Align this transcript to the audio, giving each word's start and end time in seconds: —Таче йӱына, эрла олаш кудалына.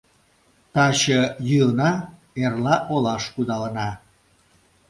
—Таче 0.73 1.21
йӱына, 1.49 1.91
эрла 2.43 2.75
олаш 2.93 3.23
кудалына. 3.33 3.89